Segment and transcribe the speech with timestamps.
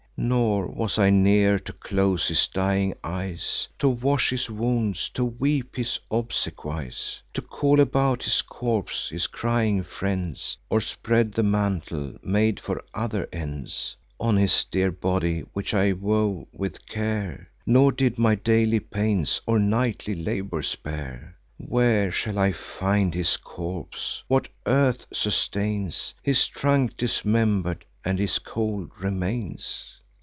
[0.23, 5.75] Nor was I near to close his dying eyes, To wash his wounds, to weep
[5.77, 12.59] his obsequies, To call about his corpse his crying friends, Or spread the mantle (made
[12.59, 18.35] for other ends) On his dear body, which I wove with care, Nor did my
[18.35, 21.35] daily pains or nightly labour spare.
[21.57, 24.21] Where shall I find his corpse?
[24.27, 29.97] what earth sustains His trunk dismember'd, and his cold remains?